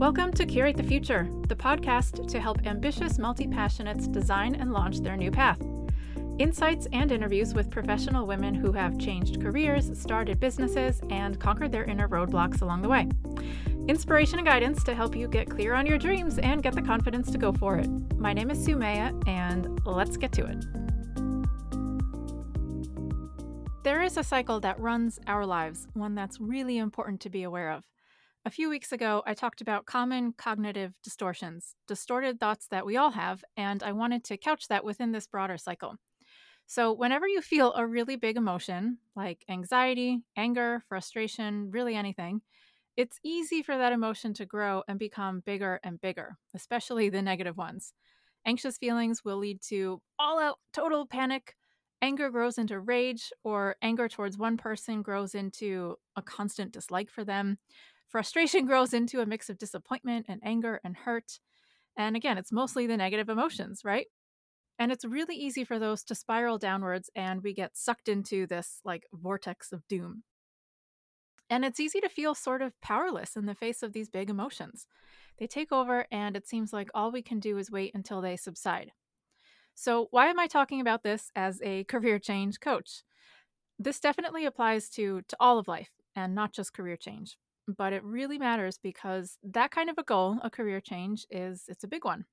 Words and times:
Welcome 0.00 0.32
to 0.32 0.46
Curate 0.46 0.78
the 0.78 0.82
Future, 0.82 1.28
the 1.46 1.54
podcast 1.54 2.26
to 2.28 2.40
help 2.40 2.66
ambitious 2.66 3.18
multi 3.18 3.46
passionates 3.46 4.10
design 4.10 4.54
and 4.54 4.72
launch 4.72 5.00
their 5.00 5.14
new 5.14 5.30
path. 5.30 5.60
Insights 6.38 6.88
and 6.94 7.12
interviews 7.12 7.52
with 7.52 7.70
professional 7.70 8.26
women 8.26 8.54
who 8.54 8.72
have 8.72 8.98
changed 8.98 9.42
careers, 9.42 10.00
started 10.00 10.40
businesses, 10.40 11.02
and 11.10 11.38
conquered 11.38 11.70
their 11.70 11.84
inner 11.84 12.08
roadblocks 12.08 12.62
along 12.62 12.80
the 12.80 12.88
way. 12.88 13.10
Inspiration 13.88 14.38
and 14.38 14.48
guidance 14.48 14.82
to 14.84 14.94
help 14.94 15.14
you 15.14 15.28
get 15.28 15.50
clear 15.50 15.74
on 15.74 15.84
your 15.84 15.98
dreams 15.98 16.38
and 16.38 16.62
get 16.62 16.74
the 16.74 16.80
confidence 16.80 17.30
to 17.32 17.36
go 17.36 17.52
for 17.52 17.76
it. 17.76 17.90
My 18.16 18.32
name 18.32 18.50
is 18.50 18.66
Sumaya, 18.66 19.12
and 19.28 19.84
let's 19.84 20.16
get 20.16 20.32
to 20.32 20.46
it. 20.46 20.64
There 23.84 24.00
is 24.00 24.16
a 24.16 24.24
cycle 24.24 24.60
that 24.60 24.80
runs 24.80 25.18
our 25.26 25.44
lives, 25.44 25.88
one 25.92 26.14
that's 26.14 26.40
really 26.40 26.78
important 26.78 27.20
to 27.20 27.28
be 27.28 27.42
aware 27.42 27.70
of. 27.70 27.84
A 28.44 28.50
few 28.50 28.70
weeks 28.70 28.90
ago, 28.90 29.22
I 29.26 29.34
talked 29.34 29.60
about 29.60 29.84
common 29.86 30.32
cognitive 30.32 30.94
distortions, 31.02 31.76
distorted 31.86 32.40
thoughts 32.40 32.66
that 32.68 32.86
we 32.86 32.96
all 32.96 33.10
have, 33.10 33.44
and 33.56 33.82
I 33.82 33.92
wanted 33.92 34.24
to 34.24 34.38
couch 34.38 34.68
that 34.68 34.84
within 34.84 35.12
this 35.12 35.26
broader 35.26 35.58
cycle. 35.58 35.96
So, 36.66 36.92
whenever 36.92 37.28
you 37.28 37.42
feel 37.42 37.74
a 37.74 37.86
really 37.86 38.16
big 38.16 38.36
emotion, 38.36 38.98
like 39.16 39.44
anxiety, 39.48 40.24
anger, 40.36 40.82
frustration, 40.88 41.70
really 41.70 41.96
anything, 41.96 42.42
it's 42.96 43.20
easy 43.24 43.62
for 43.62 43.78
that 43.78 43.92
emotion 43.92 44.34
to 44.34 44.46
grow 44.46 44.84
and 44.88 44.98
become 44.98 45.40
bigger 45.40 45.80
and 45.84 46.00
bigger, 46.00 46.38
especially 46.54 47.10
the 47.10 47.22
negative 47.22 47.56
ones. 47.56 47.94
Anxious 48.46 48.78
feelings 48.78 49.24
will 49.24 49.38
lead 49.38 49.62
to 49.62 50.02
all 50.18 50.38
out 50.40 50.58
total 50.72 51.06
panic. 51.06 51.56
Anger 52.02 52.30
grows 52.30 52.58
into 52.58 52.80
rage, 52.80 53.32
or 53.44 53.76
anger 53.82 54.08
towards 54.08 54.38
one 54.38 54.56
person 54.56 55.02
grows 55.02 55.34
into 55.34 55.96
a 56.16 56.22
constant 56.22 56.72
dislike 56.72 57.10
for 57.10 57.24
them. 57.24 57.58
Frustration 58.10 58.66
grows 58.66 58.92
into 58.92 59.20
a 59.20 59.26
mix 59.26 59.48
of 59.48 59.58
disappointment 59.58 60.26
and 60.28 60.40
anger 60.44 60.80
and 60.84 60.96
hurt. 60.96 61.38
And 61.96 62.16
again, 62.16 62.38
it's 62.38 62.52
mostly 62.52 62.86
the 62.86 62.96
negative 62.96 63.28
emotions, 63.28 63.82
right? 63.84 64.06
And 64.78 64.90
it's 64.90 65.04
really 65.04 65.36
easy 65.36 65.64
for 65.64 65.78
those 65.78 66.02
to 66.04 66.14
spiral 66.14 66.58
downwards 66.58 67.10
and 67.14 67.42
we 67.42 67.54
get 67.54 67.76
sucked 67.76 68.08
into 68.08 68.46
this 68.46 68.80
like 68.84 69.04
vortex 69.12 69.72
of 69.72 69.86
doom. 69.88 70.24
And 71.50 71.64
it's 71.64 71.80
easy 71.80 72.00
to 72.00 72.08
feel 72.08 72.34
sort 72.34 72.62
of 72.62 72.80
powerless 72.80 73.36
in 73.36 73.46
the 73.46 73.54
face 73.54 73.82
of 73.82 73.92
these 73.92 74.08
big 74.08 74.30
emotions. 74.30 74.86
They 75.38 75.48
take 75.48 75.72
over, 75.72 76.06
and 76.12 76.36
it 76.36 76.46
seems 76.46 76.72
like 76.72 76.88
all 76.94 77.10
we 77.10 77.22
can 77.22 77.40
do 77.40 77.58
is 77.58 77.72
wait 77.72 77.90
until 77.92 78.20
they 78.20 78.36
subside. 78.36 78.92
So, 79.74 80.06
why 80.12 80.28
am 80.28 80.38
I 80.38 80.46
talking 80.46 80.80
about 80.80 81.02
this 81.02 81.32
as 81.34 81.60
a 81.62 81.82
career 81.88 82.20
change 82.20 82.60
coach? 82.60 83.02
This 83.80 83.98
definitely 83.98 84.44
applies 84.46 84.88
to, 84.90 85.22
to 85.26 85.36
all 85.40 85.58
of 85.58 85.66
life 85.66 85.90
and 86.14 86.36
not 86.36 86.52
just 86.52 86.72
career 86.72 86.96
change 86.96 87.36
but 87.76 87.92
it 87.92 88.04
really 88.04 88.38
matters 88.38 88.78
because 88.78 89.38
that 89.42 89.70
kind 89.70 89.90
of 89.90 89.98
a 89.98 90.02
goal, 90.04 90.38
a 90.42 90.50
career 90.50 90.80
change, 90.80 91.26
is 91.30 91.64
it's 91.68 91.84
a 91.84 91.88
big 91.88 92.04
one. 92.04 92.26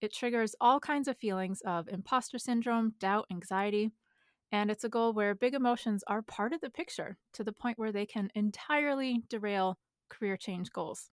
It 0.00 0.12
triggers 0.12 0.54
all 0.60 0.80
kinds 0.80 1.08
of 1.08 1.18
feelings 1.18 1.60
of 1.62 1.88
imposter 1.88 2.38
syndrome, 2.38 2.94
doubt, 2.98 3.26
anxiety, 3.30 3.92
and 4.52 4.70
it's 4.70 4.84
a 4.84 4.88
goal 4.90 5.12
where 5.12 5.34
big 5.34 5.54
emotions 5.54 6.04
are 6.08 6.22
part 6.22 6.52
of 6.52 6.60
the 6.60 6.70
picture 6.70 7.18
to 7.34 7.44
the 7.44 7.52
point 7.52 7.78
where 7.78 7.92
they 7.92 8.06
can 8.06 8.30
entirely 8.34 9.24
derail 9.28 9.78
career 10.08 10.36
change 10.36 10.72
goals. 10.72 11.10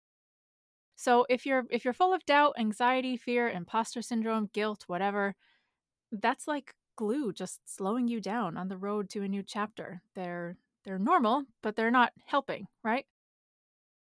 So 0.96 1.26
if 1.30 1.46
you're 1.46 1.66
if 1.72 1.84
you're 1.84 1.94
full 1.94 2.14
of 2.14 2.26
doubt, 2.26 2.56
anxiety, 2.58 3.18
fear, 3.18 3.50
imposter 3.50 4.02
syndrome, 4.02 4.50
guilt, 4.54 4.84
whatever, 4.88 5.36
that's 6.12 6.48
like 6.48 6.76
glue 6.98 7.34
just 7.34 7.62
slowing 7.66 8.08
you 8.08 8.22
down 8.22 8.58
on 8.58 8.68
the 8.70 8.78
road 8.78 9.10
to 9.12 9.24
a 9.24 9.28
new 9.30 9.44
chapter. 9.44 10.02
They're 10.16 10.58
they're 10.86 11.00
normal, 11.00 11.46
but 11.64 11.76
they're 11.76 11.92
not 11.92 12.14
helping, 12.26 12.68
right? 12.84 13.06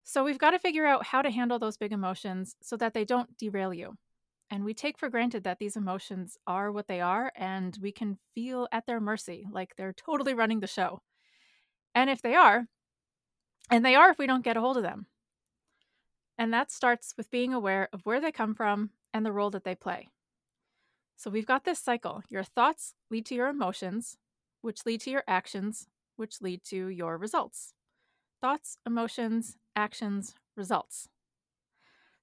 So 0.10 0.24
we've 0.24 0.40
got 0.40 0.52
to 0.52 0.60
figure 0.60 0.86
out 0.86 1.06
how 1.06 1.22
to 1.22 1.30
handle 1.30 1.60
those 1.60 1.76
big 1.76 1.92
emotions 1.92 2.56
so 2.62 2.78
that 2.78 2.94
they 2.94 3.04
don't 3.04 3.38
derail 3.38 3.74
you. 3.74 3.98
And 4.50 4.64
we 4.64 4.74
take 4.74 4.98
for 4.98 5.10
granted 5.10 5.44
that 5.44 5.60
these 5.60 5.76
emotions 5.76 6.38
are 6.48 6.72
what 6.72 6.88
they 6.88 7.02
are 7.02 7.30
and 7.36 7.78
we 7.82 7.92
can 7.92 8.18
feel 8.34 8.70
at 8.72 8.86
their 8.86 9.02
mercy, 9.02 9.46
like 9.52 9.76
they're 9.76 9.92
totally 9.92 10.34
running 10.34 10.62
the 10.62 10.66
show. 10.66 11.02
And 11.94 12.10
if 12.10 12.22
they 12.22 12.36
are, 12.36 12.68
and 13.70 13.84
they 13.84 13.96
are 13.96 14.10
if 14.10 14.18
we 14.18 14.28
don't 14.28 14.46
get 14.46 14.56
a 14.56 14.62
hold 14.62 14.78
of 14.78 14.84
them. 14.84 15.08
And 16.38 16.54
that 16.54 16.72
starts 16.72 17.14
with 17.18 17.30
being 17.30 17.54
aware 17.54 17.90
of 17.92 18.06
where 18.06 18.22
they 18.22 18.32
come 18.32 18.56
from 18.56 18.92
and 19.14 19.26
the 19.26 19.34
role 19.34 19.50
that 19.50 19.66
they 19.66 19.76
play. 19.76 20.08
So 21.18 21.30
we've 21.30 21.46
got 21.46 21.66
this 21.66 21.80
cycle. 21.80 22.24
Your 22.30 22.44
thoughts 22.44 22.94
lead 23.12 23.26
to 23.26 23.36
your 23.36 23.50
emotions, 23.50 24.18
which 24.62 24.86
lead 24.86 25.02
to 25.02 25.12
your 25.12 25.26
actions, 25.28 25.90
which 26.16 26.42
lead 26.42 26.64
to 26.70 26.88
your 26.88 27.18
results. 27.18 27.74
Thoughts, 28.40 28.78
emotions, 28.86 29.58
actions, 29.78 30.36
results. 30.58 31.08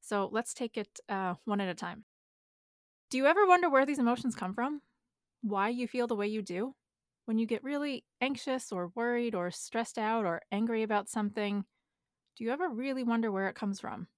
So 0.01 0.29
let's 0.31 0.53
take 0.53 0.77
it 0.77 1.01
uh, 1.09 1.35
one 1.45 1.61
at 1.61 1.69
a 1.69 1.75
time. 1.75 2.05
Do 3.11 3.17
you 3.17 3.27
ever 3.27 3.47
wonder 3.47 3.71
where 3.71 3.87
these 3.87 3.99
emotions 3.99 4.35
come 4.35 4.53
from? 4.53 4.83
Why 5.41 5.69
you 5.69 5.87
feel 5.87 6.07
the 6.07 6.17
way 6.17 6.27
you 6.27 6.43
do? 6.43 6.75
When 7.27 7.39
you 7.39 7.47
get 7.47 7.65
really 7.65 8.05
anxious 8.21 8.71
or 8.71 8.93
worried 8.95 9.35
or 9.35 9.51
stressed 9.51 9.97
out 9.97 10.27
or 10.27 10.43
angry 10.53 10.83
about 10.83 11.09
something, 11.09 11.65
do 12.37 12.45
you 12.45 12.51
ever 12.51 12.69
really 12.69 13.05
wonder 13.05 13.31
where 13.31 13.49
it 13.49 13.55
comes 13.55 13.81
from? 13.81 14.09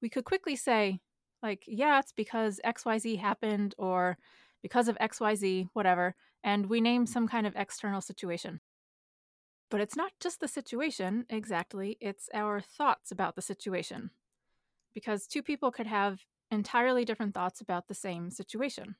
We 0.00 0.08
could 0.08 0.24
quickly 0.24 0.56
say, 0.56 1.00
like, 1.42 1.64
yeah, 1.66 1.98
it's 1.98 2.12
because 2.12 2.60
XYZ 2.64 3.18
happened 3.18 3.74
or 3.76 4.16
because 4.62 4.88
of 4.88 4.96
XYZ, 4.98 5.68
whatever, 5.72 6.14
and 6.44 6.66
we 6.66 6.80
name 6.80 7.04
some 7.06 7.26
kind 7.28 7.46
of 7.46 7.54
external 7.56 8.00
situation. 8.00 8.60
But 9.72 9.80
it's 9.80 9.96
not 9.96 10.12
just 10.20 10.40
the 10.40 10.48
situation 10.48 11.24
exactly, 11.30 11.96
it's 11.98 12.28
our 12.34 12.60
thoughts 12.60 13.10
about 13.10 13.36
the 13.36 13.40
situation. 13.40 14.10
Because 14.92 15.26
two 15.26 15.42
people 15.42 15.70
could 15.70 15.86
have 15.86 16.20
entirely 16.50 17.06
different 17.06 17.32
thoughts 17.32 17.62
about 17.62 17.88
the 17.88 17.94
same 17.94 18.30
situation. 18.30 18.96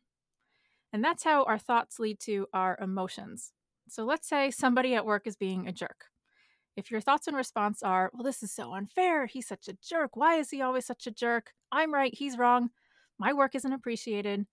And 0.90 1.04
that's 1.04 1.24
how 1.24 1.44
our 1.44 1.58
thoughts 1.58 1.98
lead 1.98 2.20
to 2.20 2.46
our 2.54 2.78
emotions. 2.80 3.52
So 3.86 4.06
let's 4.06 4.26
say 4.26 4.50
somebody 4.50 4.94
at 4.94 5.04
work 5.04 5.26
is 5.26 5.36
being 5.36 5.68
a 5.68 5.72
jerk. 5.72 6.06
If 6.74 6.90
your 6.90 7.02
thoughts 7.02 7.26
and 7.26 7.36
response 7.36 7.82
are, 7.82 8.10
well, 8.14 8.22
this 8.22 8.42
is 8.42 8.50
so 8.50 8.72
unfair. 8.72 9.26
He's 9.26 9.46
such 9.46 9.68
a 9.68 9.76
jerk. 9.86 10.16
Why 10.16 10.36
is 10.36 10.48
he 10.48 10.62
always 10.62 10.86
such 10.86 11.06
a 11.06 11.10
jerk? 11.10 11.52
I'm 11.70 11.92
right. 11.92 12.14
He's 12.14 12.38
wrong. 12.38 12.70
My 13.18 13.34
work 13.34 13.54
isn't 13.54 13.74
appreciated. 13.74 14.46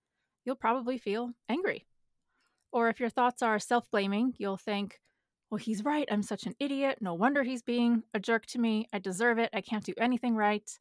You'll 0.44 0.54
probably 0.56 0.98
feel 0.98 1.30
angry. 1.48 1.86
Or 2.72 2.90
if 2.90 3.00
your 3.00 3.08
thoughts 3.08 3.40
are 3.40 3.58
self 3.58 3.90
blaming, 3.90 4.34
you'll 4.36 4.58
think, 4.58 5.00
well, 5.50 5.58
he's 5.58 5.84
right. 5.84 6.08
I'm 6.10 6.22
such 6.22 6.44
an 6.46 6.54
idiot. 6.60 6.98
No 7.00 7.12
wonder 7.12 7.42
he's 7.42 7.62
being 7.62 8.04
a 8.14 8.20
jerk 8.20 8.46
to 8.46 8.58
me. 8.58 8.88
I 8.92 9.00
deserve 9.00 9.38
it. 9.38 9.50
I 9.52 9.60
can't 9.60 9.84
do 9.84 9.94
anything 9.98 10.36
right. 10.36 10.78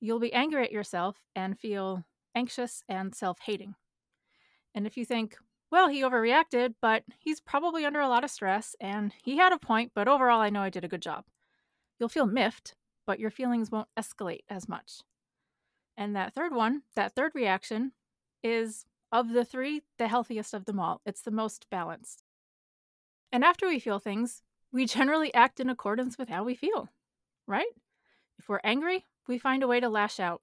You'll 0.00 0.18
be 0.18 0.32
angry 0.32 0.64
at 0.64 0.72
yourself 0.72 1.18
and 1.36 1.58
feel 1.58 2.04
anxious 2.34 2.82
and 2.88 3.14
self 3.14 3.38
hating. 3.44 3.76
And 4.74 4.86
if 4.86 4.96
you 4.96 5.04
think, 5.04 5.36
well, 5.70 5.88
he 5.88 6.02
overreacted, 6.02 6.74
but 6.82 7.04
he's 7.18 7.40
probably 7.40 7.84
under 7.84 8.00
a 8.00 8.08
lot 8.08 8.24
of 8.24 8.30
stress 8.30 8.74
and 8.80 9.14
he 9.22 9.36
had 9.36 9.52
a 9.52 9.58
point, 9.58 9.92
but 9.94 10.08
overall, 10.08 10.40
I 10.40 10.50
know 10.50 10.62
I 10.62 10.70
did 10.70 10.84
a 10.84 10.88
good 10.88 11.02
job. 11.02 11.24
You'll 11.98 12.08
feel 12.08 12.26
miffed, 12.26 12.74
but 13.06 13.20
your 13.20 13.30
feelings 13.30 13.70
won't 13.70 13.88
escalate 13.98 14.42
as 14.50 14.68
much. 14.68 15.02
And 15.96 16.16
that 16.16 16.34
third 16.34 16.52
one, 16.52 16.82
that 16.96 17.14
third 17.14 17.32
reaction, 17.34 17.92
is 18.42 18.86
of 19.12 19.28
the 19.28 19.44
three, 19.44 19.82
the 19.98 20.08
healthiest 20.08 20.52
of 20.54 20.64
them 20.64 20.80
all. 20.80 21.00
It's 21.06 21.22
the 21.22 21.30
most 21.30 21.66
balanced. 21.70 22.24
And 23.32 23.42
after 23.44 23.66
we 23.66 23.78
feel 23.78 23.98
things, 23.98 24.42
we 24.70 24.84
generally 24.84 25.32
act 25.32 25.58
in 25.58 25.70
accordance 25.70 26.18
with 26.18 26.28
how 26.28 26.44
we 26.44 26.54
feel, 26.54 26.90
right? 27.46 27.72
If 28.38 28.48
we're 28.48 28.60
angry, 28.62 29.06
we 29.26 29.38
find 29.38 29.62
a 29.62 29.66
way 29.66 29.80
to 29.80 29.88
lash 29.88 30.20
out, 30.20 30.42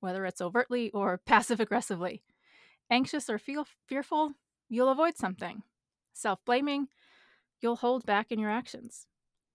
whether 0.00 0.26
it's 0.26 0.40
overtly 0.40 0.90
or 0.90 1.18
passive 1.26 1.60
aggressively. 1.60 2.22
Anxious 2.90 3.30
or 3.30 3.38
feel 3.38 3.66
fearful, 3.86 4.32
you'll 4.68 4.90
avoid 4.90 5.16
something. 5.16 5.62
Self 6.12 6.44
blaming, 6.44 6.88
you'll 7.60 7.76
hold 7.76 8.04
back 8.04 8.32
in 8.32 8.38
your 8.40 8.50
actions. 8.50 9.06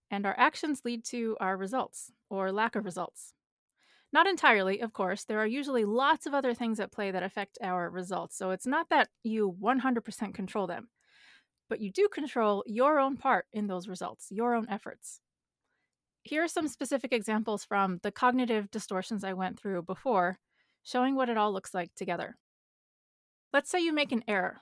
And 0.09 0.25
our 0.25 0.35
actions 0.39 0.81
lead 0.83 1.03
to 1.05 1.37
our 1.39 1.55
results 1.55 2.11
or 2.29 2.51
lack 2.51 2.75
of 2.75 2.85
results. 2.85 3.33
Not 4.11 4.25
entirely, 4.25 4.79
of 4.79 4.91
course. 4.93 5.23
There 5.23 5.39
are 5.39 5.45
usually 5.45 5.85
lots 5.85 6.25
of 6.25 6.33
other 6.33 6.55
things 6.55 6.79
at 6.79 6.91
play 6.91 7.11
that 7.11 7.21
affect 7.21 7.59
our 7.61 7.89
results. 7.89 8.35
So 8.35 8.49
it's 8.49 8.65
not 8.65 8.89
that 8.89 9.09
you 9.21 9.55
100% 9.61 10.33
control 10.33 10.65
them 10.65 10.87
but 11.69 11.79
you 11.79 11.91
do 11.91 12.09
control 12.11 12.63
your 12.65 12.99
own 12.99 13.15
part 13.15 13.45
in 13.53 13.67
those 13.67 13.87
results, 13.87 14.27
your 14.31 14.55
own 14.55 14.67
efforts. 14.69 15.21
Here 16.23 16.43
are 16.43 16.49
some 16.49 16.67
specific 16.67 17.13
examples 17.13 17.63
from 17.63 17.99
the 18.03 18.11
cognitive 18.11 18.69
distortions 18.71 19.23
I 19.23 19.33
went 19.33 19.59
through 19.59 19.83
before, 19.83 20.39
showing 20.83 21.15
what 21.15 21.29
it 21.29 21.37
all 21.37 21.53
looks 21.53 21.73
like 21.73 21.93
together. 21.95 22.35
Let's 23.53 23.69
say 23.69 23.79
you 23.79 23.93
make 23.93 24.11
an 24.11 24.23
error. 24.27 24.57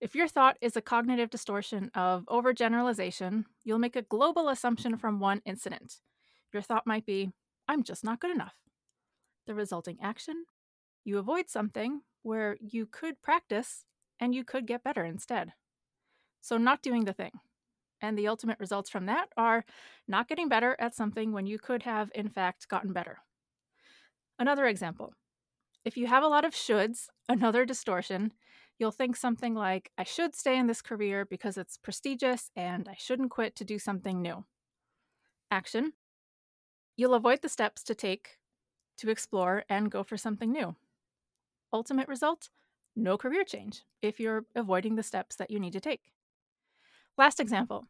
If 0.00 0.14
your 0.14 0.26
thought 0.26 0.56
is 0.60 0.76
a 0.76 0.82
cognitive 0.82 1.30
distortion 1.30 1.90
of 1.94 2.24
overgeneralization, 2.26 3.44
you'll 3.62 3.78
make 3.78 3.94
a 3.94 4.02
global 4.02 4.48
assumption 4.48 4.96
from 4.96 5.20
one 5.20 5.42
incident. 5.44 6.00
Your 6.52 6.62
thought 6.62 6.86
might 6.86 7.06
be, 7.06 7.30
I'm 7.68 7.82
just 7.82 8.02
not 8.02 8.18
good 8.20 8.32
enough. 8.32 8.56
The 9.46 9.54
resulting 9.54 9.98
action, 10.02 10.46
you 11.04 11.18
avoid 11.18 11.48
something 11.48 12.02
where 12.22 12.56
you 12.60 12.86
could 12.86 13.22
practice 13.22 13.84
and 14.18 14.34
you 14.34 14.44
could 14.44 14.66
get 14.66 14.84
better 14.84 15.04
instead. 15.04 15.52
So, 16.42 16.58
not 16.58 16.82
doing 16.82 17.04
the 17.04 17.12
thing. 17.12 17.32
And 18.02 18.18
the 18.18 18.28
ultimate 18.28 18.58
results 18.58 18.90
from 18.90 19.06
that 19.06 19.28
are 19.36 19.64
not 20.08 20.28
getting 20.28 20.48
better 20.48 20.76
at 20.78 20.94
something 20.94 21.32
when 21.32 21.46
you 21.46 21.58
could 21.58 21.84
have, 21.84 22.10
in 22.14 22.28
fact, 22.28 22.68
gotten 22.68 22.92
better. 22.92 23.18
Another 24.38 24.66
example 24.66 25.14
if 25.84 25.96
you 25.96 26.06
have 26.06 26.22
a 26.22 26.28
lot 26.28 26.44
of 26.44 26.52
shoulds, 26.52 27.08
another 27.28 27.64
distortion, 27.64 28.32
you'll 28.78 28.90
think 28.90 29.16
something 29.16 29.54
like, 29.54 29.90
I 29.96 30.04
should 30.04 30.34
stay 30.34 30.58
in 30.58 30.66
this 30.66 30.82
career 30.82 31.24
because 31.24 31.56
it's 31.56 31.76
prestigious 31.76 32.50
and 32.56 32.88
I 32.88 32.96
shouldn't 32.98 33.30
quit 33.30 33.56
to 33.56 33.64
do 33.64 33.78
something 33.78 34.20
new. 34.20 34.44
Action 35.50 35.92
You'll 36.96 37.14
avoid 37.14 37.42
the 37.42 37.48
steps 37.48 37.82
to 37.84 37.94
take 37.94 38.38
to 38.98 39.10
explore 39.10 39.64
and 39.68 39.90
go 39.90 40.02
for 40.02 40.16
something 40.16 40.52
new. 40.52 40.76
Ultimate 41.72 42.08
result 42.08 42.50
no 42.94 43.16
career 43.16 43.44
change 43.44 43.84
if 44.02 44.20
you're 44.20 44.44
avoiding 44.54 44.96
the 44.96 45.02
steps 45.02 45.36
that 45.36 45.50
you 45.50 45.58
need 45.58 45.72
to 45.72 45.80
take. 45.80 46.12
Last 47.18 47.40
example 47.40 47.86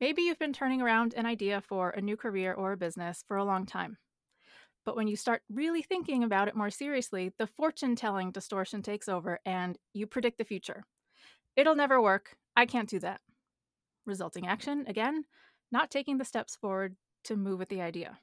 maybe 0.00 0.22
you've 0.22 0.38
been 0.38 0.52
turning 0.52 0.82
around 0.82 1.14
an 1.14 1.24
idea 1.24 1.60
for 1.60 1.90
a 1.90 2.02
new 2.02 2.16
career 2.16 2.52
or 2.52 2.72
a 2.72 2.76
business 2.76 3.24
for 3.26 3.36
a 3.36 3.44
long 3.44 3.64
time. 3.64 3.96
But 4.84 4.94
when 4.94 5.08
you 5.08 5.16
start 5.16 5.42
really 5.50 5.82
thinking 5.82 6.22
about 6.22 6.48
it 6.48 6.54
more 6.54 6.70
seriously, 6.70 7.32
the 7.38 7.46
fortune 7.46 7.96
telling 7.96 8.30
distortion 8.30 8.82
takes 8.82 9.08
over 9.08 9.40
and 9.44 9.78
you 9.94 10.06
predict 10.06 10.38
the 10.38 10.44
future. 10.44 10.84
It'll 11.56 11.74
never 11.74 12.00
work. 12.00 12.36
I 12.54 12.66
can't 12.66 12.88
do 12.88 12.98
that. 13.00 13.20
Resulting 14.04 14.46
action, 14.46 14.84
again, 14.86 15.24
not 15.72 15.90
taking 15.90 16.18
the 16.18 16.24
steps 16.24 16.54
forward 16.54 16.96
to 17.24 17.36
move 17.36 17.58
with 17.58 17.70
the 17.70 17.80
idea. 17.80 18.18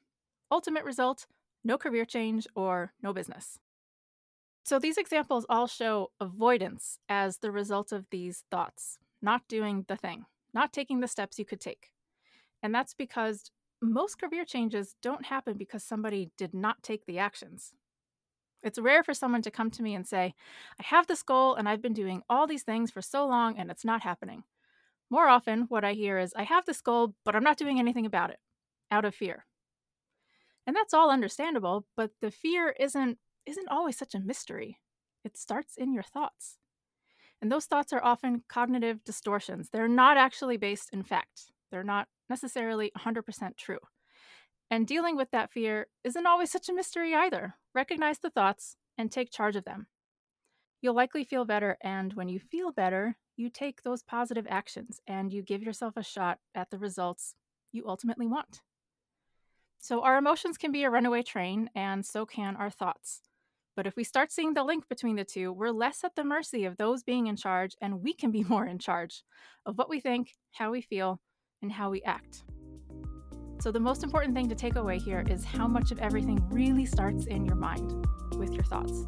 Ultimate 0.51 0.85
result 0.85 1.25
no 1.63 1.77
career 1.77 2.05
change 2.05 2.45
or 2.55 2.93
no 3.01 3.13
business. 3.13 3.57
So 4.63 4.79
these 4.79 4.97
examples 4.97 5.45
all 5.49 5.67
show 5.67 6.11
avoidance 6.19 6.99
as 7.09 7.37
the 7.37 7.51
result 7.51 7.91
of 7.91 8.05
these 8.11 8.43
thoughts, 8.49 8.97
not 9.23 9.47
doing 9.47 9.85
the 9.87 9.95
thing, 9.95 10.25
not 10.53 10.73
taking 10.73 10.99
the 10.99 11.07
steps 11.07 11.39
you 11.39 11.45
could 11.45 11.61
take. 11.61 11.89
And 12.61 12.75
that's 12.75 12.93
because 12.93 13.49
most 13.81 14.19
career 14.19 14.45
changes 14.45 14.95
don't 15.01 15.25
happen 15.25 15.57
because 15.57 15.83
somebody 15.83 16.31
did 16.37 16.53
not 16.53 16.83
take 16.83 17.05
the 17.05 17.19
actions. 17.19 17.73
It's 18.61 18.79
rare 18.79 19.03
for 19.03 19.13
someone 19.13 19.41
to 19.41 19.51
come 19.51 19.71
to 19.71 19.83
me 19.83 19.93
and 19.93 20.07
say, 20.07 20.33
I 20.79 20.83
have 20.83 21.07
this 21.07 21.23
goal 21.23 21.55
and 21.55 21.67
I've 21.67 21.81
been 21.81 21.93
doing 21.93 22.21
all 22.29 22.47
these 22.47 22.63
things 22.63 22.91
for 22.91 23.01
so 23.01 23.25
long 23.27 23.57
and 23.57 23.69
it's 23.69 23.83
not 23.83 24.03
happening. 24.03 24.43
More 25.09 25.27
often, 25.27 25.63
what 25.63 25.83
I 25.83 25.93
hear 25.93 26.17
is, 26.17 26.33
I 26.35 26.43
have 26.43 26.65
this 26.65 26.81
goal, 26.81 27.13
but 27.25 27.35
I'm 27.35 27.43
not 27.43 27.57
doing 27.57 27.77
anything 27.77 28.05
about 28.05 28.29
it, 28.29 28.39
out 28.89 29.05
of 29.05 29.13
fear. 29.13 29.45
And 30.65 30.75
that's 30.75 30.93
all 30.93 31.11
understandable, 31.11 31.85
but 31.97 32.11
the 32.21 32.31
fear 32.31 32.73
isn't 32.79 33.17
isn't 33.45 33.67
always 33.67 33.97
such 33.97 34.15
a 34.15 34.19
mystery. 34.19 34.79
It 35.25 35.37
starts 35.37 35.75
in 35.75 35.91
your 35.93 36.03
thoughts. 36.03 36.57
And 37.43 37.51
those 37.51 37.65
thoughts 37.65 37.91
are 37.91 38.01
often 38.01 38.43
cognitive 38.47 39.03
distortions. 39.03 39.67
They're 39.69 39.89
not 39.89 40.15
actually 40.15 40.55
based 40.55 40.91
in 40.93 41.03
fact. 41.03 41.51
They're 41.71 41.83
not 41.83 42.07
necessarily 42.29 42.89
100% 42.97 43.57
true. 43.57 43.79
And 44.71 44.87
dealing 44.87 45.17
with 45.17 45.29
that 45.31 45.51
fear 45.51 45.87
isn't 46.05 46.25
always 46.25 46.49
such 46.49 46.69
a 46.69 46.73
mystery 46.73 47.13
either. 47.13 47.55
Recognize 47.75 48.19
the 48.19 48.29
thoughts 48.29 48.77
and 48.97 49.11
take 49.11 49.29
charge 49.29 49.57
of 49.57 49.65
them. 49.65 49.87
You'll 50.81 50.95
likely 50.95 51.25
feel 51.25 51.43
better, 51.43 51.75
and 51.81 52.13
when 52.13 52.29
you 52.29 52.39
feel 52.39 52.71
better, 52.71 53.17
you 53.35 53.49
take 53.49 53.83
those 53.83 54.03
positive 54.03 54.47
actions 54.49 55.01
and 55.05 55.33
you 55.33 55.41
give 55.41 55.61
yourself 55.61 55.97
a 55.97 56.03
shot 56.03 56.39
at 56.55 56.69
the 56.69 56.77
results 56.77 57.35
you 57.73 57.83
ultimately 57.85 58.25
want. 58.25 58.61
So, 59.79 60.01
our 60.01 60.17
emotions 60.17 60.57
can 60.57 60.71
be 60.71 60.85
a 60.85 60.89
runaway 60.89 61.23
train, 61.23 61.69
and 61.75 62.05
so 62.05 62.25
can 62.25 62.55
our 62.55 62.69
thoughts. 62.69 63.21
But 63.75 63.87
if 63.87 63.95
we 63.95 64.03
start 64.03 64.31
seeing 64.31 64.53
the 64.53 64.63
link 64.63 64.87
between 64.87 65.15
the 65.15 65.23
two, 65.23 65.51
we're 65.51 65.71
less 65.71 66.03
at 66.03 66.15
the 66.15 66.23
mercy 66.23 66.65
of 66.65 66.77
those 66.77 67.03
being 67.03 67.27
in 67.27 67.35
charge, 67.35 67.75
and 67.81 68.03
we 68.03 68.13
can 68.13 68.31
be 68.31 68.43
more 68.49 68.65
in 68.65 68.79
charge 68.79 69.23
of 69.65 69.77
what 69.77 69.89
we 69.89 69.99
think, 69.99 70.33
how 70.51 70.71
we 70.71 70.81
feel, 70.81 71.19
and 71.61 71.71
how 71.71 71.89
we 71.89 72.01
act. 72.03 72.43
So, 73.59 73.71
the 73.71 73.79
most 73.79 74.03
important 74.03 74.35
thing 74.35 74.49
to 74.49 74.55
take 74.55 74.75
away 74.75 74.99
here 74.99 75.23
is 75.29 75.45
how 75.45 75.67
much 75.67 75.91
of 75.91 75.99
everything 75.99 76.37
really 76.49 76.85
starts 76.85 77.25
in 77.27 77.45
your 77.45 77.55
mind 77.55 78.05
with 78.35 78.51
your 78.51 78.63
thoughts. 78.63 79.05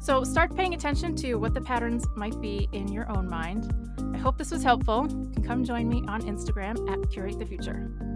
So, 0.00 0.22
start 0.22 0.54
paying 0.54 0.74
attention 0.74 1.16
to 1.16 1.34
what 1.34 1.52
the 1.52 1.60
patterns 1.60 2.06
might 2.16 2.40
be 2.40 2.68
in 2.72 2.88
your 2.92 3.10
own 3.10 3.28
mind. 3.28 3.74
I 4.14 4.18
hope 4.18 4.38
this 4.38 4.52
was 4.52 4.62
helpful. 4.62 5.08
You 5.10 5.30
can 5.32 5.42
come 5.42 5.64
join 5.64 5.88
me 5.88 6.04
on 6.06 6.22
Instagram 6.22 6.88
at 6.90 7.10
Curate 7.10 7.38
the 7.38 7.46
Future. 7.46 8.07